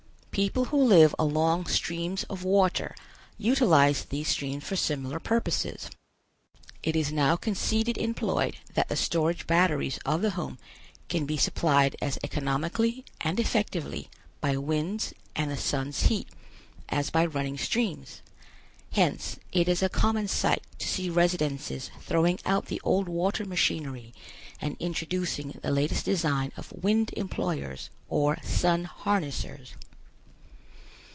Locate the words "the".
8.87-8.95, 10.21-10.31, 15.51-15.57, 22.67-22.79, 25.61-25.71